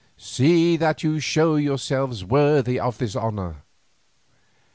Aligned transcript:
See 0.17 0.77
that 0.77 1.03
you 1.03 1.19
show 1.19 1.57
yourselves 1.57 2.25
worthy 2.25 2.79
of 2.79 2.97
this 2.97 3.15
honour. 3.15 3.57